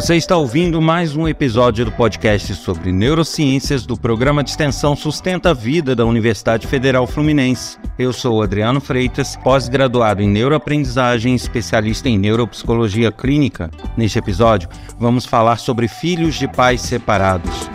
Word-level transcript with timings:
Você 0.00 0.16
está 0.16 0.34
ouvindo 0.34 0.80
mais 0.80 1.14
um 1.14 1.28
episódio 1.28 1.84
do 1.84 1.92
podcast 1.92 2.54
sobre 2.54 2.90
neurociências 2.90 3.84
do 3.84 3.98
programa 3.98 4.42
de 4.42 4.48
extensão 4.48 4.96
Sustenta 4.96 5.50
a 5.50 5.52
Vida 5.52 5.94
da 5.94 6.06
Universidade 6.06 6.66
Federal 6.66 7.06
Fluminense. 7.06 7.76
Eu 7.98 8.10
sou 8.10 8.42
Adriano 8.42 8.80
Freitas, 8.80 9.36
pós-graduado 9.36 10.22
em 10.22 10.28
neuroaprendizagem, 10.28 11.34
especialista 11.34 12.08
em 12.08 12.18
neuropsicologia 12.18 13.12
clínica. 13.12 13.70
Neste 13.94 14.18
episódio, 14.18 14.70
vamos 14.98 15.26
falar 15.26 15.58
sobre 15.58 15.86
filhos 15.86 16.36
de 16.36 16.48
pais 16.48 16.80
separados. 16.80 17.68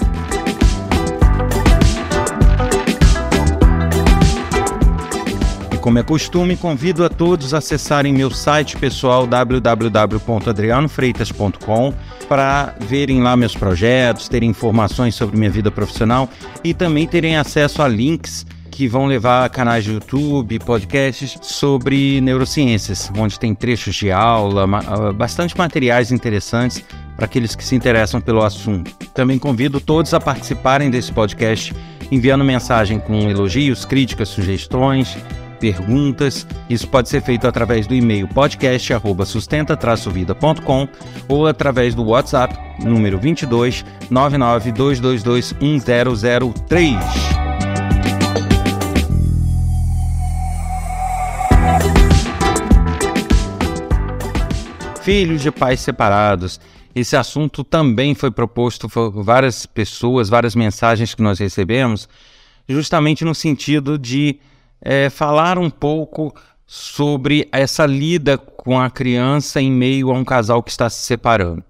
como 5.86 6.00
é 6.00 6.04
costume, 6.04 6.58
convido 6.58 7.06
a 7.06 7.10
todos 7.10 7.54
a 7.54 7.60
acessarem 7.60 8.12
meu 8.12 8.32
site 8.32 8.76
pessoal 8.76 9.28
www.adrianofreitas.com 9.28 11.94
para 12.26 12.76
verem 12.80 13.22
lá 13.22 13.36
meus 13.38 13.56
projetos, 13.56 14.28
terem 14.28 14.50
informações 14.50 15.16
sobre 15.16 15.38
minha 15.38 15.50
vida 15.50 15.72
profissional 15.72 16.30
e 16.64 16.74
também 16.74 17.08
terem 17.08 17.38
acesso 17.38 17.82
a 17.82 17.88
links 17.88 18.46
que 18.76 18.90
vão 18.90 19.06
levar 19.06 19.46
a 19.46 19.50
canais 19.50 19.86
de 19.86 19.94
YouTube, 19.94 20.60
podcasts 20.60 21.38
sobre 21.42 22.20
neurociências, 22.20 23.10
onde 23.18 23.40
tem 23.40 23.56
trechos 23.56 23.96
de 23.96 24.12
aula, 24.12 24.66
ah, 24.66 25.14
bastante 25.14 25.58
materiais 25.58 26.12
interessantes 26.12 26.84
para 27.16 27.26
aqueles 27.26 27.56
que 27.56 27.64
se 27.64 27.74
interessam 27.74 28.20
pelo 28.20 28.44
assunto. 28.44 28.92
Também 29.14 29.40
convido 29.40 29.80
todos 29.80 30.14
a 30.14 30.20
participarem 30.20 30.90
desse 30.90 31.14
podcast 31.14 31.74
enviando 32.12 32.44
mensagem 32.44 33.00
com 33.00 33.30
elogios, 33.30 33.86
críticas, 33.86 34.28
sugestões 34.28 35.18
perguntas. 35.66 36.46
Isso 36.70 36.88
pode 36.88 37.10
ser 37.10 37.24
feito 37.24 37.48
através 37.48 37.88
do 37.88 37.96
e-mail 37.96 38.28
podcast@sustenta-vida.com 38.28 40.88
ou 41.28 41.48
através 41.48 41.96
do 41.96 42.04
WhatsApp 42.04 42.56
número 42.84 43.18
22 43.18 43.84
99222 44.12 45.56
1003. 45.60 47.00
Filhos 55.02 55.42
de 55.42 55.52
pais 55.52 55.80
separados. 55.80 56.60
Esse 56.94 57.18
assunto 57.18 57.64
também 57.64 58.14
foi 58.14 58.30
proposto 58.30 58.88
por 58.88 59.24
várias 59.24 59.66
pessoas, 59.66 60.30
várias 60.30 60.54
mensagens 60.54 61.16
que 61.16 61.24
nós 61.24 61.40
recebemos, 61.40 62.08
justamente 62.70 63.26
no 63.26 63.34
sentido 63.34 63.98
de 63.98 64.40
é, 64.82 65.10
falar 65.10 65.58
um 65.58 65.70
pouco 65.70 66.34
sobre 66.68 67.48
essa 67.52 67.86
lida 67.86 68.38
com 68.38 68.80
a 68.80 68.90
criança 68.90 69.62
em 69.62 69.72
meio 69.72 70.12
a 70.12 70.14
um 70.14 70.26
casal 70.26 70.64
que 70.64 70.72
está 70.72 70.90
se 70.90 71.04
separando. 71.04 71.64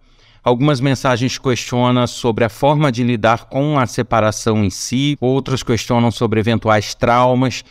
Algumas 0.43 0.79
mensagens 0.79 1.37
questionam 1.37 2.05
sobre 2.05 2.45
a 2.45 2.49
forma 2.49 2.91
de 2.91 3.03
lidar 3.03 3.45
com 3.45 3.79
a 3.79 3.87
separação 3.87 4.63
em 4.63 4.69
si, 4.69 5.17
outras 5.19 5.63
questionam 5.63 6.11
sobre 6.11 6.39
eventuais 6.39 6.93
traumas, 6.93 7.63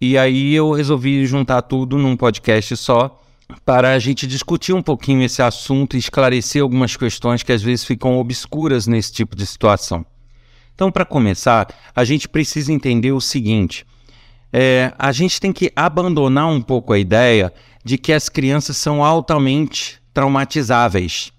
e 0.00 0.18
aí 0.18 0.54
eu 0.54 0.72
resolvi 0.72 1.24
juntar 1.24 1.62
tudo 1.62 1.96
num 1.96 2.16
podcast 2.16 2.76
só 2.76 3.22
para 3.64 3.92
a 3.92 3.98
gente 3.98 4.26
discutir 4.26 4.72
um 4.72 4.82
pouquinho 4.82 5.22
esse 5.22 5.40
assunto 5.40 5.96
e 5.96 6.00
esclarecer 6.00 6.62
algumas 6.62 6.96
questões 6.96 7.42
que 7.42 7.52
às 7.52 7.62
vezes 7.62 7.84
ficam 7.84 8.18
obscuras 8.18 8.86
nesse 8.86 9.12
tipo 9.12 9.36
de 9.36 9.46
situação. 9.46 10.04
Então, 10.74 10.90
para 10.90 11.04
começar, 11.04 11.68
a 11.94 12.04
gente 12.04 12.28
precisa 12.28 12.72
entender 12.72 13.12
o 13.12 13.20
seguinte: 13.20 13.86
é, 14.52 14.92
a 14.98 15.12
gente 15.12 15.40
tem 15.40 15.52
que 15.52 15.72
abandonar 15.74 16.48
um 16.48 16.60
pouco 16.60 16.92
a 16.92 16.98
ideia 16.98 17.52
de 17.84 17.98
que 17.98 18.12
as 18.12 18.28
crianças 18.28 18.76
são 18.76 19.04
altamente 19.04 20.00
traumatizáveis. 20.12 21.32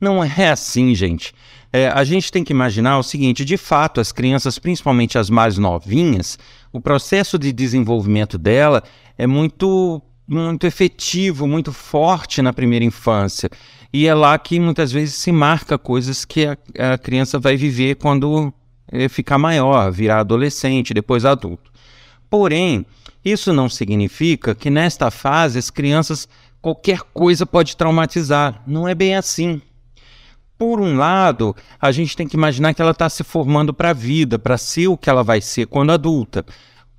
Não 0.00 0.24
é 0.24 0.50
assim, 0.50 0.94
gente. 0.94 1.34
É, 1.72 1.88
a 1.88 2.02
gente 2.02 2.32
tem 2.32 2.42
que 2.42 2.52
imaginar 2.52 2.98
o 2.98 3.02
seguinte: 3.02 3.44
de 3.44 3.56
fato, 3.56 4.00
as 4.00 4.10
crianças, 4.10 4.58
principalmente 4.58 5.18
as 5.18 5.30
mais 5.30 5.56
novinhas, 5.58 6.38
o 6.72 6.80
processo 6.80 7.38
de 7.38 7.52
desenvolvimento 7.52 8.38
dela 8.38 8.82
é 9.16 9.26
muito, 9.26 10.02
muito 10.26 10.66
efetivo, 10.66 11.46
muito 11.46 11.72
forte 11.72 12.42
na 12.42 12.52
primeira 12.52 12.84
infância. 12.84 13.48
E 13.92 14.06
é 14.06 14.14
lá 14.14 14.38
que 14.38 14.58
muitas 14.58 14.90
vezes 14.90 15.16
se 15.16 15.30
marca 15.30 15.76
coisas 15.76 16.24
que 16.24 16.46
a, 16.46 16.56
a 16.94 16.98
criança 16.98 17.38
vai 17.38 17.56
viver 17.56 17.96
quando 17.96 18.52
é, 18.90 19.08
ficar 19.08 19.38
maior, 19.38 19.92
virar 19.92 20.20
adolescente, 20.20 20.94
depois 20.94 21.24
adulto. 21.24 21.69
Porém, 22.30 22.86
isso 23.24 23.52
não 23.52 23.68
significa 23.68 24.54
que 24.54 24.70
nesta 24.70 25.10
fase 25.10 25.58
as 25.58 25.68
crianças 25.68 26.28
qualquer 26.62 27.00
coisa 27.12 27.44
pode 27.44 27.76
traumatizar. 27.76 28.62
Não 28.66 28.86
é 28.86 28.94
bem 28.94 29.16
assim. 29.16 29.60
Por 30.56 30.80
um 30.80 30.96
lado, 30.96 31.56
a 31.80 31.90
gente 31.90 32.16
tem 32.16 32.28
que 32.28 32.36
imaginar 32.36 32.72
que 32.72 32.82
ela 32.82 32.90
está 32.92 33.08
se 33.08 33.24
formando 33.24 33.74
para 33.74 33.90
a 33.90 33.94
vida, 33.94 34.38
para 34.38 34.56
ser 34.56 34.88
o 34.88 34.96
que 34.96 35.10
ela 35.10 35.24
vai 35.24 35.40
ser 35.40 35.66
quando 35.66 35.90
adulta. 35.90 36.44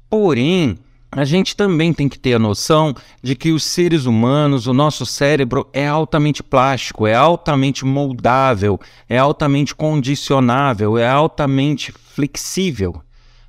Porém, 0.10 0.78
a 1.12 1.24
gente 1.24 1.56
também 1.56 1.94
tem 1.94 2.10
que 2.10 2.18
ter 2.18 2.34
a 2.34 2.40
noção 2.40 2.96
de 3.22 3.36
que 3.36 3.52
os 3.52 3.64
seres 3.64 4.06
humanos, 4.06 4.66
o 4.66 4.74
nosso 4.74 5.06
cérebro 5.06 5.70
é 5.74 5.88
altamente 5.88 6.42
plástico, 6.42 7.06
é 7.06 7.14
altamente 7.14 7.86
moldável, 7.86 8.80
é 9.08 9.18
altamente 9.18 9.76
condicionável, 9.76 10.98
é 10.98 11.08
altamente 11.08 11.92
flexível 11.92 13.02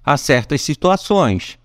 a 0.05 0.17
certas 0.17 0.61
situações. 0.61 1.62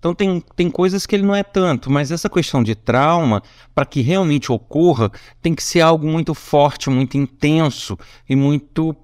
Então 0.00 0.14
tem, 0.14 0.42
tem 0.56 0.70
coisas 0.70 1.04
que 1.04 1.14
ele 1.14 1.26
não 1.26 1.36
é 1.36 1.42
tanto, 1.42 1.90
mas 1.90 2.10
essa 2.10 2.28
questão 2.28 2.62
de 2.62 2.74
trauma, 2.74 3.42
para 3.74 3.84
que 3.84 4.00
realmente 4.00 4.50
ocorra, 4.50 5.12
tem 5.42 5.54
que 5.54 5.62
ser 5.62 5.82
algo 5.82 6.08
muito 6.08 6.32
forte, 6.32 6.88
muito 6.88 7.18
intenso 7.18 7.98
e 8.26 8.34
muito 8.34 8.96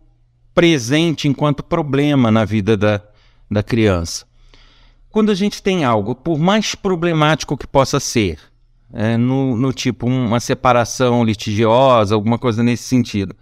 presente 0.54 1.28
enquanto 1.28 1.62
problema 1.62 2.30
na 2.30 2.46
vida 2.46 2.78
da, 2.78 3.02
da 3.50 3.62
criança. 3.62 4.24
Quando 5.10 5.30
a 5.30 5.34
gente 5.34 5.62
tem 5.62 5.84
algo, 5.84 6.14
por 6.14 6.38
mais 6.38 6.74
problemático 6.74 7.58
que 7.58 7.66
possa 7.66 8.00
ser, 8.00 8.38
é, 8.90 9.18
no, 9.18 9.54
no 9.54 9.74
tipo 9.74 10.06
uma 10.06 10.40
separação 10.40 11.22
litigiosa, 11.22 12.14
alguma 12.14 12.38
coisa 12.38 12.62
nesse 12.62 12.84
sentido, 12.84 13.36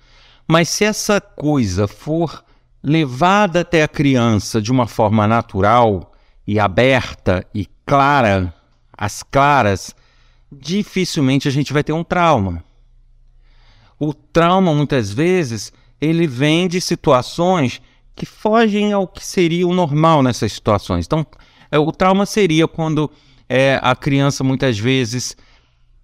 mas 0.48 0.68
se 0.68 0.84
essa 0.84 1.20
coisa 1.20 1.86
for 1.86 2.44
levada 2.82 3.60
até 3.60 3.84
a 3.84 3.88
criança 3.88 4.60
de 4.60 4.72
uma 4.72 4.88
forma 4.88 5.24
natural, 5.28 6.13
e 6.46 6.58
aberta 6.58 7.46
e 7.54 7.66
clara, 7.86 8.54
as 8.96 9.22
claras, 9.22 9.94
dificilmente 10.50 11.48
a 11.48 11.50
gente 11.50 11.72
vai 11.72 11.82
ter 11.82 11.92
um 11.92 12.04
trauma. 12.04 12.62
O 13.98 14.12
trauma, 14.12 14.74
muitas 14.74 15.10
vezes, 15.10 15.72
ele 16.00 16.26
vem 16.26 16.68
de 16.68 16.80
situações 16.80 17.80
que 18.14 18.26
fogem 18.26 18.92
ao 18.92 19.08
que 19.08 19.24
seria 19.24 19.66
o 19.66 19.74
normal 19.74 20.22
nessas 20.22 20.52
situações. 20.52 21.06
Então, 21.06 21.26
é, 21.70 21.78
o 21.78 21.90
trauma 21.90 22.26
seria 22.26 22.68
quando 22.68 23.10
é, 23.48 23.78
a 23.82 23.94
criança 23.96 24.44
muitas 24.44 24.78
vezes 24.78 25.36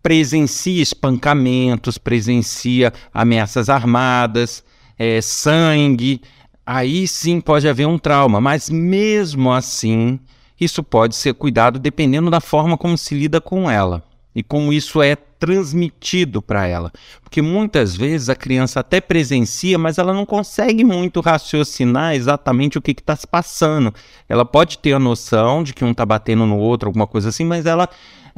presencia 0.02 0.82
espancamentos, 0.82 1.98
presencia 1.98 2.92
ameaças 3.12 3.68
armadas, 3.68 4.64
é, 4.98 5.20
sangue, 5.20 6.20
aí 6.64 7.06
sim 7.06 7.40
pode 7.40 7.68
haver 7.68 7.86
um 7.86 7.98
trauma, 7.98 8.40
mas 8.40 8.70
mesmo 8.70 9.52
assim, 9.52 10.18
isso 10.60 10.82
pode 10.82 11.16
ser 11.16 11.34
cuidado 11.34 11.78
dependendo 11.78 12.30
da 12.30 12.40
forma 12.40 12.76
como 12.76 12.96
se 12.96 13.14
lida 13.14 13.40
com 13.40 13.70
ela 13.70 14.02
e 14.34 14.42
como 14.42 14.72
isso 14.72 15.02
é 15.02 15.16
transmitido 15.16 16.42
para 16.42 16.66
ela. 16.66 16.92
Porque 17.22 17.40
muitas 17.40 17.96
vezes 17.96 18.28
a 18.28 18.36
criança 18.36 18.80
até 18.80 19.00
presencia, 19.00 19.78
mas 19.78 19.98
ela 19.98 20.12
não 20.12 20.26
consegue 20.26 20.84
muito 20.84 21.20
raciocinar 21.20 22.14
exatamente 22.14 22.76
o 22.76 22.82
que 22.82 22.92
está 22.92 23.16
se 23.16 23.26
passando. 23.26 23.92
Ela 24.28 24.44
pode 24.44 24.78
ter 24.78 24.92
a 24.92 24.98
noção 24.98 25.62
de 25.62 25.72
que 25.72 25.84
um 25.84 25.92
está 25.92 26.04
batendo 26.04 26.44
no 26.44 26.58
outro, 26.58 26.88
alguma 26.88 27.06
coisa 27.06 27.30
assim, 27.30 27.44
mas 27.44 27.64
ela, 27.64 27.88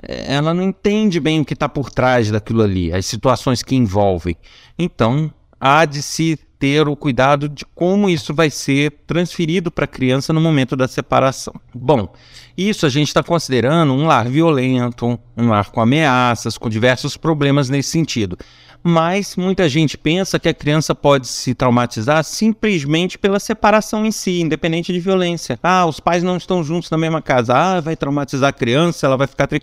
ela 0.01 0.55
não 0.55 0.63
entende 0.63 1.19
bem 1.19 1.41
o 1.41 1.45
que 1.45 1.55
está 1.55 1.69
por 1.69 1.91
trás 1.91 2.31
daquilo 2.31 2.63
ali, 2.63 2.93
as 2.93 3.05
situações 3.05 3.63
que 3.63 3.75
envolvem. 3.75 4.37
Então, 4.79 5.31
há 5.63 5.85
de 5.85 6.03
se 6.03 6.37
ter 6.59 6.89
o 6.89 6.97
cuidado 6.97 7.49
de 7.49 7.65
como 7.65 8.11
isso 8.11 8.35
vai 8.35 8.51
ser 8.51 8.91
transferido 9.07 9.71
para 9.71 9.85
a 9.85 9.89
criança 9.89 10.33
no 10.33 10.41
momento 10.41 10.75
da 10.75 10.89
separação. 10.89 11.55
Bom, 11.73 12.13
isso 12.57 12.85
a 12.85 12.89
gente 12.89 13.09
está 13.09 13.23
considerando 13.23 13.93
um 13.93 14.07
lar 14.07 14.29
violento, 14.29 15.19
um 15.37 15.49
lar 15.49 15.71
com 15.71 15.81
ameaças, 15.81 16.59
com 16.59 16.69
diversos 16.69 17.17
problemas 17.17 17.69
nesse 17.69 17.91
sentido. 17.91 18.37
Mas 18.83 19.37
muita 19.37 19.69
gente 19.69 19.97
pensa 19.97 20.41
que 20.41 20.49
a 20.49 20.55
criança 20.55 20.97
pode 20.97 21.29
se 21.29 21.55
traumatizar 21.55 22.25
simplesmente 22.25 23.17
pela 23.17 23.39
separação 23.39 24.05
em 24.05 24.11
si, 24.11 24.41
independente 24.41 24.93
de 24.93 24.99
violência. 24.99 25.59
Ah, 25.63 25.87
os 25.87 26.01
pais 26.01 26.25
não 26.25 26.37
estão 26.37 26.65
juntos 26.65 26.91
na 26.91 26.99
mesma 26.99 27.23
casa. 27.23 27.55
Ah, 27.55 27.81
vai 27.81 27.95
traumatizar 27.95 28.51
a 28.51 28.53
criança, 28.53 29.07
ela 29.07 29.17
vai 29.17 29.29
ficar. 29.29 29.47
Tri... 29.47 29.63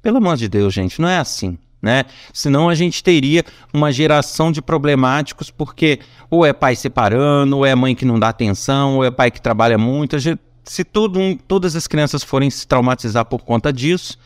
Pelo 0.00 0.16
amor 0.16 0.36
de 0.38 0.48
Deus, 0.48 0.72
gente, 0.72 1.00
não 1.00 1.08
é 1.08 1.18
assim 1.18 1.58
né? 1.84 2.06
Senão 2.32 2.70
a 2.70 2.74
gente 2.74 3.04
teria 3.04 3.44
uma 3.72 3.92
geração 3.92 4.50
de 4.50 4.62
problemáticos, 4.62 5.50
porque 5.50 6.00
ou 6.30 6.46
é 6.46 6.52
pai 6.52 6.74
separando, 6.74 7.58
ou 7.58 7.66
é 7.66 7.74
mãe 7.74 7.94
que 7.94 8.06
não 8.06 8.18
dá 8.18 8.30
atenção, 8.30 8.96
ou 8.96 9.04
é 9.04 9.10
pai 9.10 9.30
que 9.30 9.40
trabalha 9.40 9.76
muito. 9.76 10.16
Se 10.64 10.82
todo 10.82 11.20
todas 11.46 11.76
as 11.76 11.86
crianças 11.86 12.22
forem 12.22 12.48
se 12.48 12.66
traumatizar 12.66 13.26
por 13.26 13.42
conta 13.42 13.70
disso, 13.70 14.18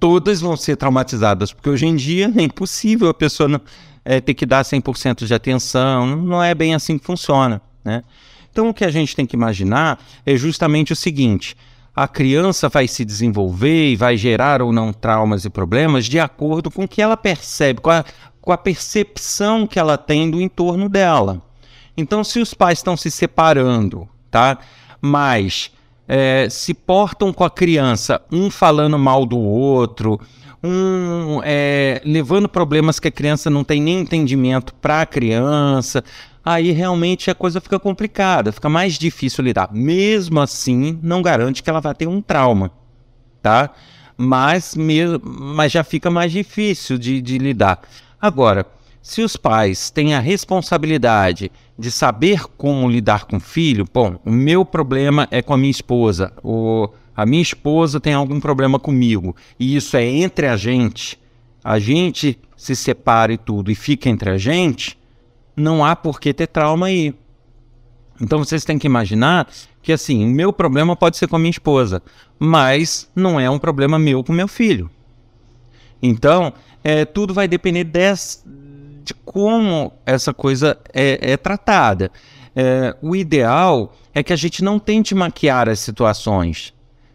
todas 0.00 0.40
vão 0.40 0.56
ser 0.56 0.76
traumatizadas, 0.76 1.52
porque 1.52 1.70
hoje 1.70 1.86
em 1.86 1.94
dia 1.94 2.32
é 2.36 2.42
impossível 2.42 3.08
a 3.08 3.14
pessoa 3.14 3.48
não, 3.48 3.60
é, 4.04 4.20
ter 4.20 4.34
que 4.34 4.44
dar 4.44 4.64
100% 4.64 5.24
de 5.26 5.32
atenção. 5.32 6.16
Não 6.16 6.42
é 6.42 6.52
bem 6.56 6.74
assim 6.74 6.98
que 6.98 7.04
funciona, 7.04 7.62
né? 7.84 8.02
Então, 8.50 8.68
o 8.68 8.74
que 8.74 8.84
a 8.84 8.90
gente 8.90 9.14
tem 9.14 9.24
que 9.24 9.36
imaginar 9.36 10.02
é 10.26 10.36
justamente 10.36 10.92
o 10.92 10.96
seguinte: 10.96 11.56
a 12.02 12.08
criança 12.08 12.66
vai 12.70 12.88
se 12.88 13.04
desenvolver 13.04 13.90
e 13.90 13.94
vai 13.94 14.16
gerar 14.16 14.62
ou 14.62 14.72
não 14.72 14.90
traumas 14.90 15.44
e 15.44 15.50
problemas 15.50 16.06
de 16.06 16.18
acordo 16.18 16.70
com 16.70 16.84
o 16.84 16.88
que 16.88 17.02
ela 17.02 17.14
percebe, 17.14 17.82
com 17.82 17.90
a, 17.90 18.02
com 18.40 18.50
a 18.50 18.56
percepção 18.56 19.66
que 19.66 19.78
ela 19.78 19.98
tem 19.98 20.30
do 20.30 20.40
entorno 20.40 20.88
dela. 20.88 21.42
Então, 21.94 22.24
se 22.24 22.40
os 22.40 22.54
pais 22.54 22.78
estão 22.78 22.96
se 22.96 23.10
separando, 23.10 24.08
tá? 24.30 24.56
Mas 24.98 25.72
é, 26.08 26.48
se 26.48 26.72
portam 26.72 27.34
com 27.34 27.44
a 27.44 27.50
criança, 27.50 28.22
um 28.32 28.50
falando 28.50 28.98
mal 28.98 29.26
do 29.26 29.38
outro, 29.38 30.18
um 30.64 31.42
é, 31.44 32.00
levando 32.02 32.48
problemas 32.48 32.98
que 32.98 33.08
a 33.08 33.12
criança 33.12 33.50
não 33.50 33.62
tem 33.62 33.78
nem 33.78 34.00
entendimento 34.00 34.72
para 34.72 35.02
a 35.02 35.06
criança, 35.06 36.02
aí 36.44 36.70
realmente 36.72 37.30
a 37.30 37.34
coisa 37.34 37.60
fica 37.60 37.78
complicada, 37.78 38.52
fica 38.52 38.68
mais 38.68 38.98
difícil 38.98 39.44
lidar. 39.44 39.70
Mesmo 39.72 40.40
assim, 40.40 40.98
não 41.02 41.22
garante 41.22 41.62
que 41.62 41.70
ela 41.70 41.80
vai 41.80 41.94
ter 41.94 42.06
um 42.06 42.20
trauma, 42.20 42.70
tá? 43.42 43.70
Mas, 44.16 44.74
mas 44.76 45.72
já 45.72 45.82
fica 45.82 46.10
mais 46.10 46.30
difícil 46.32 46.98
de, 46.98 47.20
de 47.22 47.38
lidar. 47.38 47.80
Agora, 48.20 48.66
se 49.02 49.22
os 49.22 49.34
pais 49.34 49.90
têm 49.90 50.14
a 50.14 50.20
responsabilidade 50.20 51.50
de 51.78 51.90
saber 51.90 52.44
como 52.58 52.88
lidar 52.88 53.24
com 53.24 53.38
o 53.38 53.40
filho, 53.40 53.86
bom, 53.92 54.20
o 54.24 54.30
meu 54.30 54.64
problema 54.64 55.26
é 55.30 55.40
com 55.40 55.54
a 55.54 55.56
minha 55.56 55.70
esposa, 55.70 56.32
o, 56.44 56.88
a 57.16 57.24
minha 57.24 57.40
esposa 57.40 57.98
tem 57.98 58.12
algum 58.12 58.38
problema 58.38 58.78
comigo, 58.78 59.34
e 59.58 59.74
isso 59.74 59.96
é 59.96 60.04
entre 60.04 60.46
a 60.46 60.56
gente, 60.56 61.18
a 61.64 61.78
gente 61.78 62.38
se 62.54 62.76
separa 62.76 63.32
e 63.32 63.38
tudo, 63.38 63.70
e 63.70 63.74
fica 63.74 64.10
entre 64.10 64.28
a 64.28 64.36
gente, 64.36 64.98
não 65.60 65.84
há 65.84 65.94
por 65.94 66.20
que 66.20 66.32
ter 66.32 66.46
trauma 66.46 66.86
aí. 66.86 67.14
Então 68.20 68.38
vocês 68.38 68.64
têm 68.64 68.78
que 68.78 68.86
imaginar 68.86 69.48
que 69.82 69.92
assim, 69.92 70.24
o 70.24 70.28
meu 70.28 70.52
problema 70.52 70.94
pode 70.94 71.16
ser 71.16 71.26
com 71.26 71.36
a 71.36 71.38
minha 71.38 71.50
esposa, 71.50 72.02
mas 72.38 73.08
não 73.14 73.40
é 73.40 73.48
um 73.48 73.58
problema 73.58 73.98
meu 73.98 74.22
com 74.22 74.32
meu 74.32 74.48
filho. 74.48 74.90
Então, 76.02 76.52
é, 76.82 77.04
tudo 77.04 77.34
vai 77.34 77.46
depender 77.46 77.84
des, 77.84 78.44
de 79.04 79.14
como 79.14 79.92
essa 80.04 80.32
coisa 80.32 80.78
é, 80.92 81.32
é 81.32 81.36
tratada. 81.36 82.10
É, 82.54 82.96
o 83.00 83.14
ideal 83.14 83.94
é 84.14 84.22
que 84.22 84.32
a 84.32 84.36
gente 84.36 84.62
não 84.62 84.78
tente 84.78 85.14
maquiar 85.14 85.68
as 85.68 85.78
situações, 85.78 86.74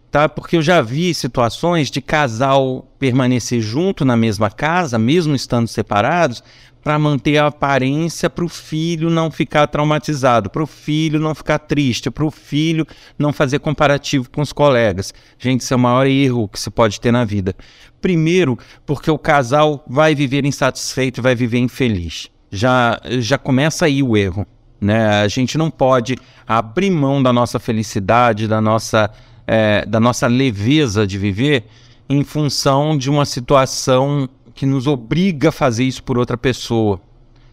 tá? 0.09 0.29
Porque 0.29 0.57
eu 0.57 0.61
já 0.61 0.81
vi 0.81 1.13
situações 1.13 1.91
de 1.91 2.01
casal 2.01 2.87
permanecer 2.97 3.59
junto 3.61 4.05
na 4.05 4.15
mesma 4.15 4.49
casa, 4.49 4.97
mesmo 4.97 5.35
estando 5.35 5.67
separados, 5.67 6.43
para 6.85 6.99
manter 6.99 7.39
a 7.39 7.47
aparência 7.47 8.29
para 8.29 8.45
o 8.45 8.47
filho 8.47 9.09
não 9.09 9.31
ficar 9.31 9.65
traumatizado, 9.65 10.51
para 10.51 10.61
o 10.61 10.67
filho 10.67 11.19
não 11.19 11.33
ficar 11.33 11.57
triste, 11.57 12.11
para 12.11 12.23
o 12.23 12.29
filho 12.29 12.85
não 13.17 13.33
fazer 13.33 13.57
comparativo 13.57 14.29
com 14.29 14.39
os 14.39 14.53
colegas. 14.53 15.11
Gente, 15.39 15.61
isso 15.61 15.73
é 15.73 15.77
o 15.77 15.79
maior 15.79 16.05
erro 16.05 16.47
que 16.47 16.59
se 16.59 16.69
pode 16.69 17.01
ter 17.01 17.11
na 17.11 17.25
vida. 17.25 17.55
Primeiro, 17.99 18.55
porque 18.85 19.09
o 19.09 19.17
casal 19.17 19.83
vai 19.87 20.13
viver 20.13 20.45
insatisfeito, 20.45 21.23
vai 21.23 21.33
viver 21.33 21.57
infeliz. 21.57 22.29
Já, 22.51 23.01
já 23.17 23.39
começa 23.39 23.87
aí 23.87 24.03
o 24.03 24.15
erro. 24.15 24.45
Né? 24.79 25.07
A 25.23 25.27
gente 25.27 25.57
não 25.57 25.71
pode 25.71 26.15
abrir 26.45 26.91
mão 26.91 27.23
da 27.23 27.33
nossa 27.33 27.57
felicidade, 27.57 28.47
da 28.47 28.61
nossa, 28.61 29.09
é, 29.47 29.83
da 29.87 29.99
nossa 29.99 30.27
leveza 30.27 31.07
de 31.07 31.17
viver 31.17 31.65
em 32.07 32.23
função 32.23 32.95
de 32.95 33.09
uma 33.09 33.25
situação 33.25 34.29
que 34.55 34.65
nos 34.65 34.87
obriga 34.87 35.49
a 35.49 35.51
fazer 35.51 35.83
isso 35.83 36.01
por 36.01 36.17
outra 36.17 36.37
pessoa, 36.37 36.99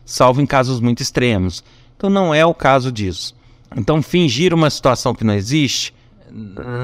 salvo 0.05 0.41
em 0.41 0.47
casos 0.47 0.81
muito 0.81 1.03
extremos. 1.03 1.63
Então 1.97 2.09
não 2.09 2.33
é 2.33 2.47
o 2.47 2.55
caso 2.55 2.91
disso. 2.91 3.35
Então 3.77 4.01
fingir 4.01 4.55
uma 4.55 4.71
situação 4.71 5.15
que 5.15 5.25
não 5.25 5.35
existe 5.35 5.93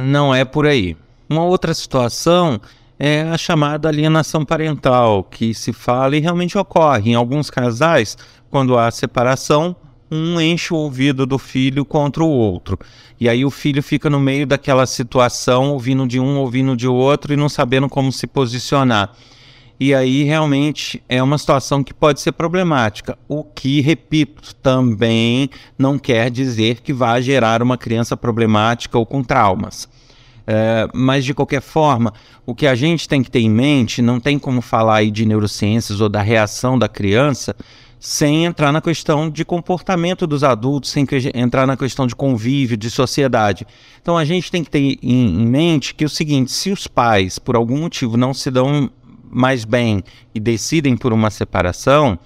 não 0.04 0.34
é 0.34 0.44
por 0.44 0.66
aí. 0.66 0.96
Uma 1.30 1.44
outra 1.44 1.72
situação 1.72 2.60
é 2.98 3.22
a 3.22 3.38
chamada 3.38 3.88
alienação 3.88 4.44
parental, 4.44 5.22
que 5.22 5.54
se 5.54 5.72
fala 5.72 6.16
e 6.16 6.20
realmente 6.20 6.58
ocorre 6.58 7.12
em 7.12 7.14
alguns 7.14 7.48
casais, 7.48 8.16
quando 8.50 8.76
há 8.76 8.90
separação, 8.90 9.76
um 10.10 10.40
enche 10.40 10.72
o 10.72 10.76
ouvido 10.76 11.26
do 11.26 11.38
filho 11.38 11.84
contra 11.84 12.24
o 12.24 12.28
outro. 12.28 12.78
E 13.20 13.28
aí 13.28 13.44
o 13.44 13.50
filho 13.50 13.82
fica 13.82 14.08
no 14.10 14.18
meio 14.18 14.46
daquela 14.46 14.86
situação, 14.86 15.70
ouvindo 15.70 16.06
de 16.06 16.18
um, 16.18 16.38
ouvindo 16.38 16.76
de 16.76 16.88
outro 16.88 17.32
e 17.32 17.36
não 17.36 17.48
sabendo 17.48 17.88
como 17.88 18.10
se 18.10 18.26
posicionar. 18.26 19.12
E 19.80 19.94
aí 19.94 20.24
realmente 20.24 21.02
é 21.08 21.22
uma 21.22 21.38
situação 21.38 21.84
que 21.84 21.94
pode 21.94 22.20
ser 22.20 22.32
problemática. 22.32 23.16
O 23.28 23.44
que, 23.44 23.80
repito, 23.80 24.54
também 24.56 25.48
não 25.78 25.98
quer 25.98 26.30
dizer 26.30 26.80
que 26.80 26.92
vai 26.92 27.22
gerar 27.22 27.62
uma 27.62 27.78
criança 27.78 28.16
problemática 28.16 28.98
ou 28.98 29.06
com 29.06 29.22
traumas. 29.22 29.88
É, 30.50 30.88
mas 30.94 31.24
de 31.24 31.34
qualquer 31.34 31.60
forma, 31.60 32.12
o 32.46 32.54
que 32.54 32.66
a 32.66 32.74
gente 32.74 33.06
tem 33.08 33.22
que 33.22 33.30
ter 33.30 33.40
em 33.40 33.50
mente, 33.50 34.00
não 34.00 34.18
tem 34.18 34.38
como 34.38 34.62
falar 34.62 34.96
aí 34.96 35.10
de 35.10 35.26
neurociências 35.26 36.00
ou 36.00 36.08
da 36.08 36.22
reação 36.22 36.78
da 36.78 36.88
criança 36.88 37.54
sem 38.00 38.44
entrar 38.44 38.72
na 38.72 38.80
questão 38.80 39.28
de 39.28 39.44
comportamento 39.44 40.26
dos 40.26 40.44
adultos, 40.44 40.90
sem 40.90 41.06
entrar 41.34 41.66
na 41.66 41.76
questão 41.76 42.06
de 42.06 42.14
convívio, 42.14 42.76
de 42.76 42.90
sociedade. 42.90 43.66
Então 44.00 44.16
a 44.16 44.24
gente 44.24 44.50
tem 44.50 44.62
que 44.62 44.70
ter 44.70 44.98
em, 45.02 45.42
em 45.42 45.46
mente 45.46 45.94
que 45.94 46.04
é 46.04 46.06
o 46.06 46.10
seguinte: 46.10 46.50
se 46.52 46.70
os 46.70 46.86
pais, 46.86 47.38
por 47.38 47.56
algum 47.56 47.78
motivo, 47.78 48.16
não 48.16 48.32
se 48.32 48.50
dão 48.50 48.90
mais 49.30 49.64
bem 49.64 50.02
e 50.34 50.40
decidem 50.40 50.96
por 50.96 51.12
uma 51.12 51.30
separação, 51.30 52.18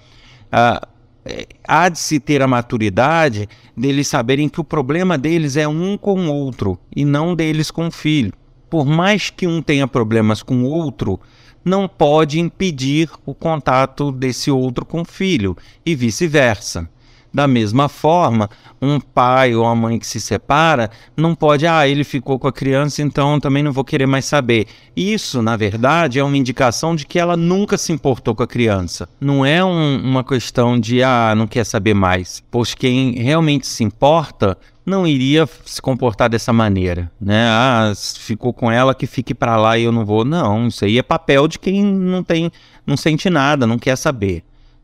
ah, 0.51 0.87
é, 1.25 1.47
há 1.67 1.87
de 1.89 1.99
se 1.99 2.19
ter 2.19 2.41
a 2.41 2.47
maturidade 2.47 3.47
deles 3.75 4.07
saberem 4.07 4.49
que 4.49 4.59
o 4.59 4.63
problema 4.63 5.17
deles 5.17 5.55
é 5.55 5.67
um 5.67 5.97
com 5.97 6.27
o 6.27 6.33
outro 6.33 6.77
e 6.95 7.05
não 7.05 7.33
deles 7.33 7.71
com 7.71 7.87
o 7.87 7.91
filho. 7.91 8.33
Por 8.69 8.85
mais 8.85 9.29
que 9.29 9.47
um 9.47 9.61
tenha 9.61 9.87
problemas 9.87 10.43
com 10.43 10.63
o 10.63 10.69
outro, 10.69 11.19
não 11.63 11.87
pode 11.87 12.39
impedir 12.39 13.09
o 13.25 13.33
contato 13.33 14.11
desse 14.11 14.51
outro 14.51 14.85
com 14.85 15.01
o 15.01 15.05
filho 15.05 15.55
e 15.85 15.95
vice-versa. 15.95 16.89
Da 17.33 17.47
mesma 17.47 17.89
forma, 17.89 18.47
um 18.79 18.99
pai 18.99 19.55
ou 19.55 19.63
uma 19.63 19.75
mãe 19.75 19.97
que 19.97 20.05
se 20.05 20.21
separa 20.21 20.91
não 21.17 21.33
pode, 21.33 21.65
ah, 21.65 21.87
ele 21.87 22.03
ficou 22.03 22.37
com 22.37 22.47
a 22.47 22.53
criança, 22.53 23.01
então 23.01 23.39
também 23.39 23.63
não 23.63 23.71
vou 23.71 23.83
querer 23.83 24.05
mais 24.05 24.25
saber. 24.25 24.67
Isso, 24.95 25.41
na 25.41 25.57
verdade, 25.57 26.19
é 26.19 26.23
uma 26.23 26.37
indicação 26.37 26.95
de 26.95 27.07
que 27.07 27.17
ela 27.17 27.35
nunca 27.35 27.75
se 27.75 27.91
importou 27.91 28.35
com 28.35 28.43
a 28.43 28.47
criança. 28.47 29.09
Não 29.19 29.43
é 29.43 29.65
um, 29.65 29.99
uma 30.03 30.23
questão 30.23 30.79
de, 30.79 31.01
ah, 31.01 31.33
não 31.35 31.47
quer 31.47 31.65
saber 31.65 31.95
mais. 31.95 32.43
Pois 32.51 32.75
quem 32.75 33.13
realmente 33.13 33.65
se 33.65 33.83
importa 33.83 34.55
não 34.85 35.07
iria 35.07 35.49
se 35.65 35.81
comportar 35.81 36.29
dessa 36.29 36.53
maneira, 36.53 37.11
né? 37.19 37.47
Ah, 37.47 37.93
ficou 37.95 38.53
com 38.53 38.71
ela 38.71 38.93
que 38.93 39.07
fique 39.07 39.33
para 39.33 39.57
lá 39.57 39.75
e 39.77 39.85
eu 39.85 39.91
não 39.91 40.05
vou. 40.05 40.23
Não, 40.23 40.67
isso 40.67 40.85
aí 40.85 40.99
é 40.99 41.03
papel 41.03 41.47
de 41.47 41.57
quem 41.57 41.83
não 41.83 42.23
tem, 42.23 42.51
não 42.85 42.95
sente 42.95 43.27
nada, 43.29 43.65
não 43.65 43.79
quer 43.79 43.95
saber. 43.95 44.43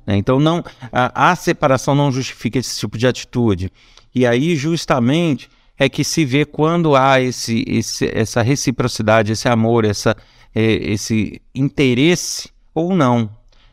Né? 0.10 0.18
Então, 0.18 0.40
não, 0.40 0.64
a, 0.92 1.30
a 1.30 1.36
separação 1.36 1.94
não 1.94 2.12
justifica 2.12 2.58
esse 2.58 2.80
tipo 2.80 2.98
de 2.98 3.06
atitude. 3.06 3.72
E 4.14 4.26
aí, 4.26 4.56
justamente, 4.56 5.48
é 5.78 5.88
que 5.88 6.04
se 6.04 6.26
vê 6.26 6.46
quando 6.46 6.96
há 6.96 7.22
esse, 7.22 7.64
esse, 7.68 8.10
essa 8.12 8.42
reciprocidade, 8.42 9.34
esse 9.34 9.48
amor, 9.48 9.86
essa, 9.86 10.18
é, 10.56 10.64
esse 10.64 11.40
interesse 11.54 12.50
ou 12.74 12.96
não. 12.96 13.30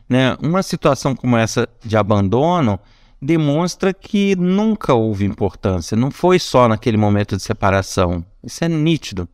Né? 0.07 0.37
Uma 0.39 0.61
situação 0.61 1.15
como 1.15 1.35
essa 1.35 1.67
de 1.83 1.97
abandono 1.97 2.79
demonstra 3.19 3.91
que 3.91 4.35
nunca 4.35 4.93
houve 4.93 5.25
importância, 5.25 5.97
não 5.97 6.11
foi 6.11 6.37
só 6.37 6.67
naquele 6.67 6.97
momento 6.97 7.35
de 7.35 7.41
separação. 7.41 8.23
Isso 8.43 8.63
é 8.63 8.69
nítido. 8.69 9.27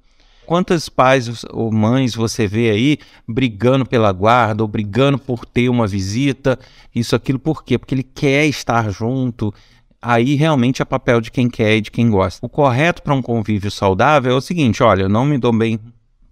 Quantos 0.45 0.89
pais 0.89 1.45
ou 1.51 1.71
mães 1.71 2.13
você 2.15 2.47
vê 2.47 2.69
aí 2.69 2.97
brigando 3.27 3.85
pela 3.85 4.11
guarda 4.11 4.61
ou 4.61 4.67
brigando 4.67 5.17
por 5.17 5.45
ter 5.45 5.69
uma 5.69 5.87
visita, 5.87 6.59
isso, 6.93 7.15
aquilo, 7.15 7.39
por 7.39 7.63
quê? 7.63 7.77
Porque 7.77 7.95
ele 7.95 8.03
quer 8.03 8.45
estar 8.45 8.89
junto. 8.89 9.53
Aí 10.01 10.35
realmente 10.35 10.81
é 10.81 10.85
papel 10.85 11.21
de 11.21 11.31
quem 11.31 11.49
quer 11.49 11.77
e 11.77 11.81
de 11.81 11.91
quem 11.91 12.09
gosta. 12.09 12.45
O 12.45 12.49
correto 12.49 13.01
para 13.01 13.13
um 13.13 13.21
convívio 13.21 13.71
saudável 13.71 14.33
é 14.33 14.35
o 14.35 14.41
seguinte: 14.41 14.83
olha, 14.83 15.03
eu 15.03 15.09
não 15.09 15.23
me 15.23 15.37
dou 15.37 15.53
bem 15.53 15.79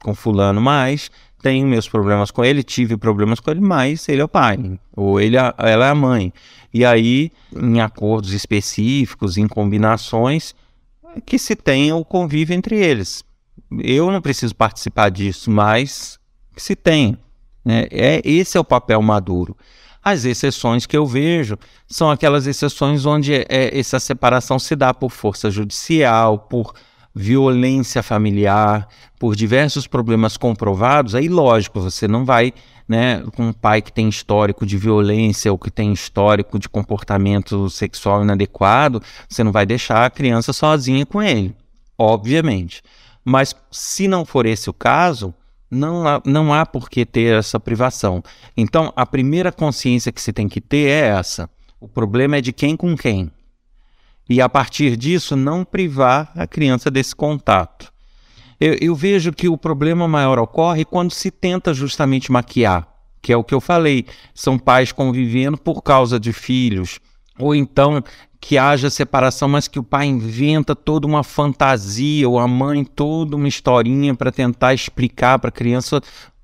com 0.03 0.13
fulano 0.13 0.59
mais, 0.59 1.09
tenho 1.41 1.65
meus 1.65 1.87
problemas 1.87 2.31
com 2.31 2.43
ele, 2.43 2.63
tive 2.63 2.97
problemas 2.97 3.39
com 3.39 3.49
ele, 3.49 3.61
mas 3.61 4.09
ele 4.09 4.21
é 4.21 4.25
o 4.25 4.27
pai, 4.27 4.57
ou 4.95 5.21
ele, 5.21 5.37
é, 5.37 5.53
ela 5.57 5.85
é 5.85 5.89
a 5.89 5.95
mãe. 5.95 6.33
E 6.73 6.83
aí, 6.83 7.31
em 7.55 7.79
acordos 7.79 8.33
específicos, 8.33 9.37
em 9.37 9.47
combinações, 9.47 10.53
que 11.25 11.37
se 11.37 11.55
tenha 11.55 11.95
o 11.95 12.03
convívio 12.03 12.55
entre 12.55 12.75
eles 12.75 13.23
eu 13.79 14.11
não 14.11 14.21
preciso 14.21 14.55
participar 14.55 15.09
disso, 15.09 15.49
mas 15.49 16.19
se 16.57 16.75
tem. 16.75 17.17
Né? 17.63 17.87
É, 17.91 18.21
esse 18.23 18.57
é 18.57 18.59
o 18.59 18.65
papel 18.65 19.01
maduro. 19.01 19.55
As 20.03 20.25
exceções 20.25 20.85
que 20.85 20.97
eu 20.97 21.05
vejo 21.05 21.57
são 21.87 22.09
aquelas 22.09 22.47
exceções 22.47 23.05
onde 23.05 23.33
é, 23.33 23.77
essa 23.77 23.99
separação 23.99 24.57
se 24.57 24.75
dá 24.75 24.93
por 24.93 25.11
força 25.11 25.51
judicial, 25.51 26.39
por 26.39 26.73
violência 27.13 28.01
familiar, 28.01 28.87
por 29.19 29.35
diversos 29.35 29.85
problemas 29.85 30.37
comprovados. 30.37 31.13
Aí, 31.13 31.29
lógico, 31.29 31.79
você 31.79 32.07
não 32.07 32.25
vai 32.25 32.53
né, 32.87 33.23
com 33.35 33.47
um 33.47 33.53
pai 33.53 33.81
que 33.81 33.91
tem 33.91 34.09
histórico 34.09 34.65
de 34.65 34.77
violência 34.77 35.51
ou 35.51 35.57
que 35.57 35.69
tem 35.69 35.93
histórico 35.93 36.57
de 36.57 36.67
comportamento 36.67 37.69
sexual 37.69 38.23
inadequado, 38.23 39.01
você 39.29 39.43
não 39.43 39.51
vai 39.51 39.65
deixar 39.65 40.05
a 40.05 40.09
criança 40.09 40.51
sozinha 40.51 41.05
com 41.05 41.21
ele, 41.21 41.55
obviamente. 41.97 42.81
Mas 43.23 43.55
se 43.71 44.07
não 44.07 44.25
for 44.25 44.45
esse 44.45 44.69
o 44.69 44.73
caso, 44.73 45.33
não 45.69 46.07
há, 46.07 46.21
não 46.25 46.53
há 46.53 46.65
por 46.65 46.89
que 46.89 47.05
ter 47.05 47.37
essa 47.37 47.59
privação. 47.59 48.21
Então, 48.57 48.91
a 48.95 49.05
primeira 49.05 49.51
consciência 49.51 50.11
que 50.11 50.21
você 50.21 50.33
tem 50.33 50.49
que 50.49 50.59
ter 50.59 50.89
é 50.89 51.07
essa. 51.07 51.49
O 51.79 51.87
problema 51.87 52.37
é 52.37 52.41
de 52.41 52.51
quem 52.51 52.75
com 52.75 52.95
quem. 52.95 53.31
E 54.29 54.41
a 54.41 54.49
partir 54.49 54.95
disso, 54.95 55.35
não 55.35 55.63
privar 55.63 56.31
a 56.35 56.45
criança 56.45 56.91
desse 56.91 57.15
contato. 57.15 57.91
Eu, 58.59 58.77
eu 58.79 58.95
vejo 58.95 59.31
que 59.31 59.49
o 59.49 59.57
problema 59.57 60.07
maior 60.07 60.37
ocorre 60.37 60.85
quando 60.85 61.11
se 61.11 61.31
tenta 61.31 61.73
justamente 61.73 62.31
maquiar, 62.31 62.87
que 63.21 63.33
é 63.33 63.37
o 63.37 63.43
que 63.43 63.53
eu 63.53 63.59
falei. 63.59 64.05
São 64.33 64.59
pais 64.59 64.91
convivendo 64.91 65.57
por 65.57 65.81
causa 65.81 66.19
de 66.19 66.31
filhos, 66.31 66.99
ou 67.39 67.55
então 67.55 68.03
que 68.41 68.57
haja 68.57 68.89
separação, 68.89 69.47
mas 69.47 69.67
que 69.67 69.77
o 69.77 69.83
pai 69.83 70.07
inventa 70.07 70.75
toda 70.75 71.05
uma 71.05 71.23
fantasia, 71.23 72.27
ou 72.27 72.39
a 72.39 72.47
mãe 72.47 72.83
toda 72.83 73.35
uma 73.35 73.47
historinha 73.47 74.15
para 74.15 74.31
tentar 74.31 74.73
explicar 74.73 75.37
para 75.37 75.49
a 75.49 75.51
criança 75.51 76.01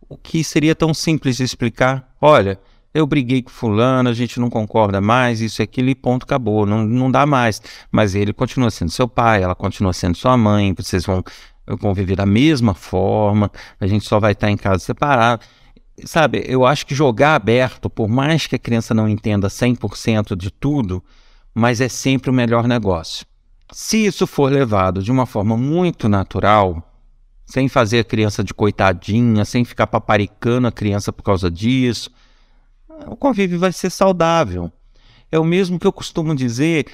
o 0.08 0.16
que 0.16 0.44
seria 0.44 0.76
tão 0.76 0.94
simples 0.94 1.38
de 1.38 1.44
explicar. 1.44 2.16
Olha, 2.22 2.60
eu 2.94 3.06
briguei 3.08 3.42
com 3.42 3.50
fulano, 3.50 4.10
a 4.10 4.14
gente 4.14 4.40
não 4.40 4.48
concorda 4.48 5.02
mais, 5.02 5.42
isso, 5.42 5.62
aquilo 5.62 5.90
e 5.90 5.96
ponto, 5.96 6.24
acabou, 6.24 6.68
não, 6.68 6.86
não 6.86 7.10
dá 7.10 7.26
mais. 7.26 7.62
Mas 7.92 8.14
ele 8.14 8.32
continua 8.32 8.70
sendo 8.70 8.92
seu 8.92 9.08
pai, 9.08 9.42
ela 9.42 9.56
continua 9.56 9.92
sendo 9.92 10.16
sua 10.16 10.38
mãe, 10.38 10.74
vocês 10.78 11.04
vão 11.04 11.24
conviver 11.82 12.16
da 12.16 12.28
mesma 12.28 12.76
forma, 12.76 13.52
a 13.80 13.88
gente 13.88 14.06
só 14.06 14.20
vai 14.20 14.34
estar 14.34 14.52
em 14.52 14.56
casa 14.56 14.80
separado. 14.80 15.44
Sabe, 16.06 16.44
eu 16.48 16.64
acho 16.64 16.86
que 16.86 16.94
jogar 16.94 17.34
aberto, 17.34 17.90
por 17.90 18.08
mais 18.08 18.46
que 18.46 18.56
a 18.56 18.60
criança 18.60 18.94
não 18.94 19.10
entenda 19.10 19.48
100% 19.48 20.36
de 20.36 20.52
tudo, 20.52 21.04
mas 21.58 21.82
é 21.82 21.90
sempre 21.90 22.30
o 22.30 22.34
melhor 22.34 22.68
negócio. 22.68 23.26
Se 23.72 24.06
isso 24.06 24.28
for 24.28 24.52
levado 24.52 25.02
de 25.02 25.12
uma 25.12 25.26
forma 25.26 25.58
muito 25.58 26.08
natural, 26.08 26.84
sem 27.46 27.68
fazer 27.68 28.00
a 28.00 28.04
criança 28.04 28.44
de 28.44 28.54
coitadinha, 28.54 29.44
sem 29.44 29.66
ficar 29.66 29.88
paparicando 29.88 30.68
a 30.68 30.72
criança 30.72 31.12
por 31.12 31.24
causa 31.24 31.50
disso, 31.50 32.12
o 33.08 33.16
convívio 33.16 33.58
vai 33.60 33.72
ser 33.72 33.90
saudável 33.90 34.72
é 35.32 35.38
o 35.38 35.44
mesmo 35.44 35.80
que 35.80 35.86
eu 35.86 35.92
costumo 35.92 36.34
dizer 36.34 36.88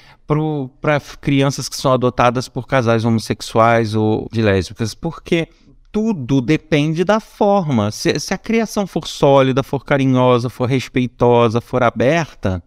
para 0.80 1.00
crianças 1.20 1.68
que 1.68 1.76
são 1.76 1.92
adotadas 1.92 2.48
por 2.48 2.66
casais 2.66 3.04
homossexuais 3.04 3.94
ou 3.94 4.28
de 4.32 4.42
lésbicas, 4.42 4.94
porque 4.94 5.48
tudo 5.92 6.40
depende 6.40 7.04
da 7.04 7.20
forma. 7.20 7.92
Se, 7.92 8.18
se, 8.18 8.34
a 8.34 8.38
criação 8.38 8.86
for 8.86 9.06
sólida, 9.06 9.62
for 9.62 9.84
carinhosa, 9.84 10.50
for 10.50 10.68
respeitosa, 10.68 11.60
for 11.60 11.84
aberta, 11.84 12.60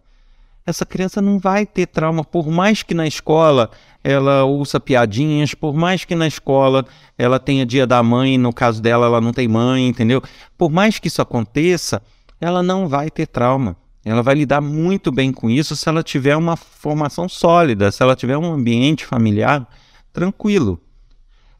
essa 0.68 0.84
criança 0.84 1.22
não 1.22 1.38
vai 1.38 1.64
ter 1.64 1.86
trauma, 1.86 2.22
por 2.22 2.48
mais 2.48 2.82
que 2.82 2.92
na 2.92 3.06
escola 3.06 3.70
ela 4.04 4.44
ouça 4.44 4.78
piadinhas, 4.78 5.54
por 5.54 5.74
mais 5.74 6.04
que 6.04 6.14
na 6.14 6.26
escola 6.26 6.84
ela 7.16 7.38
tenha 7.38 7.64
dia 7.64 7.86
da 7.86 8.02
mãe, 8.02 8.36
no 8.36 8.52
caso 8.52 8.82
dela 8.82 9.06
ela 9.06 9.20
não 9.20 9.32
tem 9.32 9.48
mãe, 9.48 9.88
entendeu? 9.88 10.22
Por 10.58 10.70
mais 10.70 10.98
que 10.98 11.08
isso 11.08 11.22
aconteça, 11.22 12.02
ela 12.38 12.62
não 12.62 12.86
vai 12.86 13.10
ter 13.10 13.26
trauma. 13.26 13.76
Ela 14.04 14.22
vai 14.22 14.34
lidar 14.34 14.60
muito 14.60 15.10
bem 15.10 15.32
com 15.32 15.48
isso 15.48 15.74
se 15.74 15.88
ela 15.88 16.02
tiver 16.02 16.36
uma 16.36 16.56
formação 16.56 17.28
sólida, 17.28 17.90
se 17.90 18.02
ela 18.02 18.14
tiver 18.14 18.36
um 18.36 18.52
ambiente 18.52 19.06
familiar 19.06 19.66
tranquilo. 20.12 20.78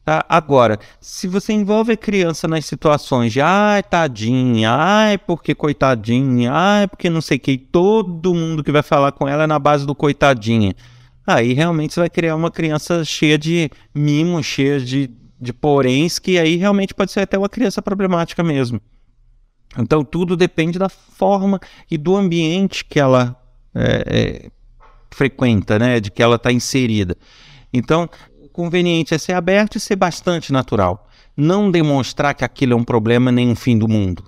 Tá? 0.09 0.25
Agora, 0.27 0.79
se 0.99 1.29
você 1.29 1.53
envolve 1.53 1.93
a 1.93 1.97
criança 1.97 2.49
nas 2.49 2.65
situações 2.65 3.31
de 3.31 3.43
ai, 3.43 3.83
tadinha, 3.83 4.71
ai, 4.71 5.19
porque 5.19 5.55
coitadinha, 5.55 6.51
ai, 6.51 6.89
porque 6.89 7.11
não 7.11 7.21
sei 7.21 7.37
o 7.37 7.41
que, 7.41 7.59
todo 7.59 8.33
mundo 8.33 8.65
que 8.65 8.73
vai 8.73 8.83
falar 8.83 9.13
com 9.13 9.29
ela 9.29 9.43
é 9.45 9.47
na 9.47 9.59
base 9.59 9.87
do 9.87 9.95
coitadinha. 9.95 10.75
Aí 11.27 11.53
realmente 11.53 11.93
você 11.93 12.01
vai 12.01 12.09
criar 12.09 12.37
uma 12.37 12.51
criança 12.51 13.05
cheia 13.05 13.37
de 13.37 13.71
mimos, 13.95 14.47
cheia 14.47 14.81
de, 14.81 15.11
de 15.39 15.53
poréns, 15.53 16.19
que 16.19 16.39
aí 16.39 16.57
realmente 16.57 16.95
pode 16.95 17.13
ser 17.13 17.21
até 17.21 17.37
uma 17.37 17.51
criança 17.51 17.83
problemática 17.83 18.43
mesmo. 18.43 18.81
Então 19.79 20.03
tudo 20.03 20.39
depende 20.39 20.79
da 20.79 20.89
forma 20.89 21.61
e 21.91 21.99
do 21.99 22.17
ambiente 22.17 22.83
que 22.83 22.99
ela 22.99 23.37
é, 23.75 24.05
é, 24.07 24.51
frequenta, 25.11 25.79
né? 25.79 26.01
De 26.01 26.11
que 26.11 26.23
ela 26.23 26.37
está 26.37 26.51
inserida. 26.51 27.15
Então, 27.71 28.09
conveniente 28.59 29.15
é 29.15 29.19
ser 29.19 29.35
aberto 29.35 29.77
e 29.77 29.81
ser 29.81 29.95
bastante 29.95 30.53
natural. 30.53 31.09
Não 31.37 31.71
demonstrar 31.71 32.35
que 32.35 32.45
aquilo 32.45 32.73
é 32.73 32.77
um 32.77 32.83
problema 32.83 33.31
nem 33.31 33.49
um 33.49 33.55
fim 33.55 33.79
do 33.79 33.87
mundo. 33.87 34.25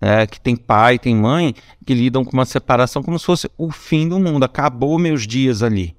É, 0.00 0.28
que 0.28 0.40
tem 0.40 0.54
pai, 0.54 0.96
tem 0.96 1.12
mãe 1.12 1.52
que 1.84 1.92
lidam 1.92 2.24
com 2.24 2.34
uma 2.34 2.46
separação 2.46 3.02
como 3.02 3.18
se 3.18 3.24
fosse 3.26 3.50
o 3.58 3.72
fim 3.72 4.08
do 4.08 4.20
mundo. 4.20 4.44
Acabou 4.44 4.96
meus 4.96 5.26
dias 5.26 5.60
ali. 5.60 5.96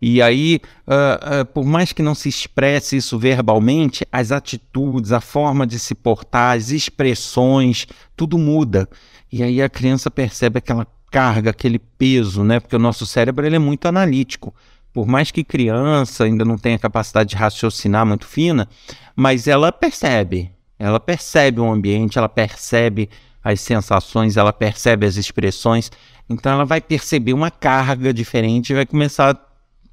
E 0.00 0.22
aí, 0.22 0.58
uh, 0.88 1.42
uh, 1.42 1.44
por 1.44 1.66
mais 1.66 1.92
que 1.92 2.02
não 2.02 2.14
se 2.14 2.30
expresse 2.30 2.96
isso 2.96 3.18
verbalmente, 3.18 4.06
as 4.10 4.32
atitudes, 4.32 5.12
a 5.12 5.20
forma 5.20 5.66
de 5.66 5.78
se 5.78 5.94
portar, 5.94 6.56
as 6.56 6.70
expressões, 6.70 7.86
tudo 8.16 8.38
muda. 8.38 8.88
E 9.30 9.42
aí 9.42 9.60
a 9.60 9.68
criança 9.68 10.10
percebe 10.10 10.58
aquela 10.58 10.86
carga, 11.10 11.50
aquele 11.50 11.78
peso, 11.78 12.42
né? 12.42 12.58
Porque 12.58 12.74
o 12.74 12.78
nosso 12.78 13.04
cérebro 13.04 13.44
ele 13.44 13.56
é 13.56 13.58
muito 13.58 13.86
analítico. 13.86 14.54
Por 14.92 15.06
mais 15.06 15.30
que 15.30 15.42
criança 15.42 16.24
ainda 16.24 16.44
não 16.44 16.58
tenha 16.58 16.78
capacidade 16.78 17.30
de 17.30 17.36
raciocinar 17.36 18.04
muito 18.04 18.26
fina, 18.26 18.68
mas 19.16 19.46
ela 19.46 19.72
percebe. 19.72 20.50
Ela 20.78 21.00
percebe 21.00 21.60
o 21.60 21.70
ambiente, 21.70 22.18
ela 22.18 22.28
percebe 22.28 23.08
as 23.42 23.60
sensações, 23.60 24.36
ela 24.36 24.52
percebe 24.52 25.06
as 25.06 25.16
expressões. 25.16 25.90
Então 26.28 26.52
ela 26.52 26.64
vai 26.64 26.80
perceber 26.80 27.32
uma 27.32 27.50
carga 27.50 28.12
diferente 28.12 28.70
e 28.70 28.74
vai 28.74 28.86
começar 28.86 29.38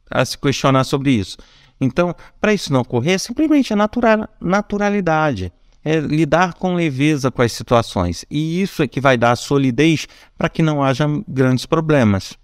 a 0.10 0.26
se 0.26 0.38
questionar 0.38 0.84
sobre 0.84 1.12
isso. 1.12 1.38
Então, 1.80 2.14
para 2.42 2.54
isso 2.54 2.74
não 2.74 2.82
ocorrer, 2.82 3.20
simplesmente 3.20 3.72
é 3.72 3.76
natural, 3.76 4.28
naturalidade. 4.42 5.52
É 5.84 5.98
lidar 6.00 6.56
com 6.56 6.76
leveza 6.76 7.32
com 7.32 7.42
as 7.42 7.54
situações. 7.54 8.26
E 8.30 8.62
isso 8.62 8.84
é 8.84 8.88
que 8.88 9.00
vai 9.00 9.18
dar 9.18 9.36
solidez 9.36 10.08
para 10.38 10.50
que 10.50 10.62
não 10.62 10.84
haja 10.84 11.08
grandes 11.28 11.66
problemas. 11.66 12.38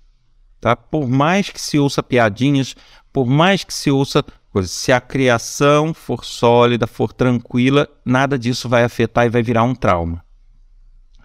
Tá? 0.66 0.76
Por 0.76 1.08
mais 1.08 1.48
que 1.48 1.62
se 1.62 1.78
ouça 1.78 2.02
piadinhas, 2.02 2.76
por 3.14 3.28
mais 3.28 3.64
que 3.64 3.72
se 3.72 3.92
ouça 3.92 4.26
coisas, 4.52 4.72
se 4.72 4.92
a 4.92 5.00
criação 5.00 5.94
for 5.94 6.26
sólida, 6.26 6.88
for 6.88 7.14
tranquila, 7.14 7.88
nada 8.04 8.36
disso 8.36 8.68
vai 8.68 8.84
afetar 8.84 9.28
e 9.28 9.30
vai 9.30 9.44
virar 9.44 9.62
um 9.62 9.76
trauma. 9.76 10.26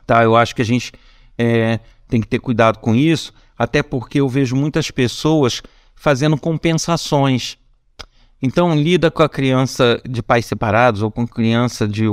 Tá? 0.06 0.22
Eu 0.22 0.36
acho 0.36 0.54
que 0.54 0.60
a 0.60 0.64
gente 0.66 0.92
é, 1.38 1.80
tem 2.06 2.20
que 2.20 2.26
ter 2.26 2.38
cuidado 2.38 2.80
com 2.80 2.94
isso, 2.94 3.32
até 3.56 3.82
porque 3.82 4.20
eu 4.20 4.28
vejo 4.28 4.54
muitas 4.54 4.90
pessoas 4.90 5.62
fazendo 5.94 6.36
compensações. 6.36 7.56
Então, 8.42 8.76
lida 8.76 9.10
com 9.10 9.22
a 9.22 9.28
criança 9.28 10.02
de 10.06 10.22
pais 10.22 10.44
separados 10.44 11.00
ou 11.00 11.10
com 11.10 11.26
criança 11.26 11.88
de 11.88 12.04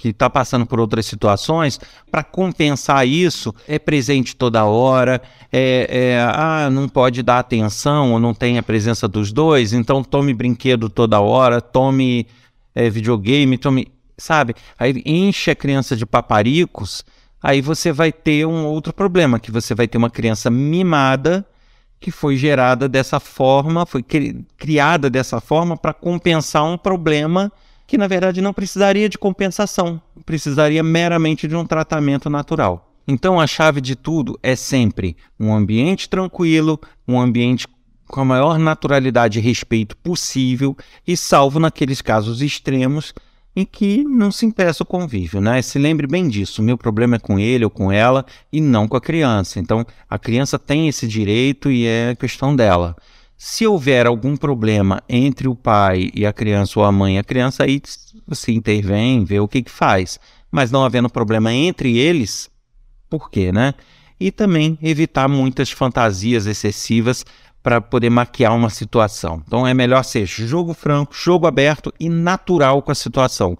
que 0.00 0.08
está 0.08 0.30
passando 0.30 0.64
por 0.64 0.80
outras 0.80 1.04
situações, 1.04 1.78
para 2.10 2.24
compensar 2.24 3.06
isso, 3.06 3.54
é 3.68 3.78
presente 3.78 4.34
toda 4.34 4.64
hora, 4.64 5.20
é, 5.52 5.86
é, 5.90 6.20
ah, 6.22 6.70
não 6.72 6.88
pode 6.88 7.22
dar 7.22 7.38
atenção 7.38 8.14
ou 8.14 8.18
não 8.18 8.32
tem 8.32 8.56
a 8.56 8.62
presença 8.62 9.06
dos 9.06 9.30
dois, 9.30 9.74
então 9.74 10.02
tome 10.02 10.32
brinquedo 10.32 10.88
toda 10.88 11.20
hora, 11.20 11.60
tome 11.60 12.26
é, 12.74 12.88
videogame, 12.88 13.58
tome. 13.58 13.88
Sabe? 14.16 14.54
Aí 14.78 15.02
enche 15.04 15.50
a 15.50 15.54
criança 15.54 15.94
de 15.94 16.06
paparicos, 16.06 17.04
aí 17.42 17.60
você 17.60 17.92
vai 17.92 18.10
ter 18.10 18.46
um 18.46 18.66
outro 18.66 18.92
problema, 18.94 19.38
que 19.38 19.50
você 19.50 19.74
vai 19.74 19.86
ter 19.86 19.98
uma 19.98 20.10
criança 20.10 20.50
mimada 20.50 21.46
que 21.98 22.10
foi 22.10 22.36
gerada 22.36 22.88
dessa 22.88 23.20
forma, 23.20 23.84
foi 23.84 24.02
cri 24.02 24.46
criada 24.56 25.10
dessa 25.10 25.40
forma 25.40 25.76
para 25.76 25.92
compensar 25.92 26.64
um 26.64 26.78
problema 26.78 27.52
que 27.90 27.98
na 27.98 28.06
verdade 28.06 28.40
não 28.40 28.52
precisaria 28.52 29.08
de 29.08 29.18
compensação, 29.18 30.00
precisaria 30.24 30.80
meramente 30.80 31.48
de 31.48 31.56
um 31.56 31.66
tratamento 31.66 32.30
natural. 32.30 32.88
Então 33.06 33.40
a 33.40 33.48
chave 33.48 33.80
de 33.80 33.96
tudo 33.96 34.38
é 34.44 34.54
sempre 34.54 35.16
um 35.40 35.52
ambiente 35.52 36.08
tranquilo, 36.08 36.80
um 37.08 37.20
ambiente 37.20 37.66
com 38.06 38.20
a 38.20 38.24
maior 38.24 38.60
naturalidade 38.60 39.40
e 39.40 39.42
respeito 39.42 39.96
possível 39.96 40.76
e 41.04 41.16
salvo 41.16 41.58
naqueles 41.58 42.00
casos 42.00 42.40
extremos 42.40 43.12
em 43.56 43.64
que 43.64 44.04
não 44.04 44.30
se 44.30 44.46
impeça 44.46 44.84
o 44.84 44.86
convívio, 44.86 45.40
né? 45.40 45.60
Se 45.60 45.76
lembre 45.76 46.06
bem 46.06 46.28
disso, 46.28 46.62
meu 46.62 46.78
problema 46.78 47.16
é 47.16 47.18
com 47.18 47.40
ele 47.40 47.64
ou 47.64 47.70
com 47.70 47.90
ela 47.90 48.24
e 48.52 48.60
não 48.60 48.86
com 48.86 48.96
a 48.96 49.00
criança. 49.00 49.58
Então, 49.58 49.84
a 50.08 50.16
criança 50.16 50.60
tem 50.60 50.86
esse 50.86 51.08
direito 51.08 51.72
e 51.72 51.84
é 51.86 52.14
questão 52.14 52.54
dela. 52.54 52.94
Se 53.42 53.66
houver 53.66 54.06
algum 54.06 54.36
problema 54.36 55.02
entre 55.08 55.48
o 55.48 55.54
pai 55.54 56.10
e 56.14 56.26
a 56.26 56.32
criança 56.32 56.78
ou 56.78 56.84
a 56.84 56.92
mãe 56.92 57.16
e 57.16 57.18
a 57.18 57.24
criança, 57.24 57.64
aí 57.64 57.80
você 58.26 58.52
intervém, 58.52 59.24
vê 59.24 59.40
o 59.40 59.48
que, 59.48 59.62
que 59.62 59.70
faz. 59.70 60.20
Mas 60.50 60.70
não 60.70 60.84
havendo 60.84 61.08
problema 61.08 61.50
entre 61.50 61.96
eles, 61.96 62.50
por 63.08 63.30
quê, 63.30 63.50
né? 63.50 63.72
E 64.20 64.30
também 64.30 64.78
evitar 64.82 65.26
muitas 65.26 65.70
fantasias 65.70 66.44
excessivas 66.44 67.24
para 67.62 67.80
poder 67.80 68.10
maquiar 68.10 68.54
uma 68.54 68.68
situação. 68.68 69.42
Então 69.46 69.66
é 69.66 69.72
melhor 69.72 70.02
ser 70.02 70.26
jogo 70.26 70.74
franco, 70.74 71.14
jogo 71.14 71.46
aberto 71.46 71.94
e 71.98 72.10
natural 72.10 72.82
com 72.82 72.92
a 72.92 72.94
situação. 72.94 73.56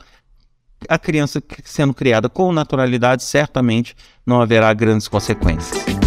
a 0.91 0.99
criança 0.99 1.43
sendo 1.65 1.95
criada 1.95 2.29
com 2.29 2.53
naturalidade, 2.53 3.23
certamente 3.23 3.97
não 4.27 4.43
haverá 4.43 4.75
grandes 4.75 5.09
consequências. 5.09 6.00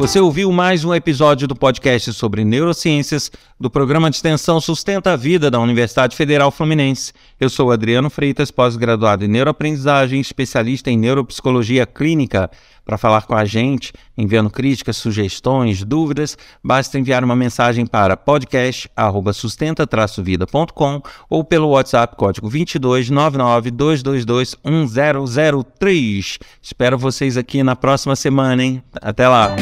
Você 0.00 0.18
ouviu 0.18 0.50
mais 0.50 0.82
um 0.82 0.94
episódio 0.94 1.46
do 1.46 1.54
podcast 1.54 2.14
sobre 2.14 2.42
neurociências 2.42 3.30
do 3.60 3.68
programa 3.68 4.08
de 4.08 4.16
extensão 4.16 4.58
Sustenta 4.58 5.12
a 5.12 5.16
Vida 5.16 5.50
da 5.50 5.60
Universidade 5.60 6.16
Federal 6.16 6.50
Fluminense. 6.50 7.12
Eu 7.38 7.50
sou 7.50 7.70
Adriano 7.70 8.08
Freitas, 8.08 8.50
pós-graduado 8.50 9.26
em 9.26 9.28
neuroaprendizagem, 9.28 10.18
especialista 10.18 10.90
em 10.90 10.96
neuropsicologia 10.96 11.84
clínica. 11.84 12.50
Para 12.82 12.96
falar 12.96 13.26
com 13.26 13.34
a 13.34 13.44
gente, 13.44 13.92
enviando 14.16 14.48
críticas, 14.48 14.96
sugestões, 14.96 15.84
dúvidas, 15.84 16.38
basta 16.64 16.98
enviar 16.98 17.22
uma 17.22 17.36
mensagem 17.36 17.84
para 17.84 18.16
podcast@sustenta-vida.com 18.16 21.02
ou 21.28 21.44
pelo 21.44 21.68
WhatsApp 21.68 22.16
código 22.16 22.48
22 22.48 23.10
99 23.10 23.70
222 23.70 24.56
1003. 24.64 26.38
Espero 26.62 26.96
vocês 26.96 27.36
aqui 27.36 27.62
na 27.62 27.76
próxima 27.76 28.16
semana, 28.16 28.64
hein? 28.64 28.82
Até 29.02 29.28
lá. 29.28 29.54